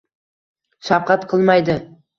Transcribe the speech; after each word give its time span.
shafqat 0.89 1.29
qilmaydi. 1.35 1.81